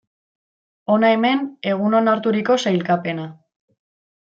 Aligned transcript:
Hona 0.93 1.11
hemen 1.17 1.43
egun 1.73 1.99
onarturiko 1.99 2.57
sailkapena. 2.65 3.29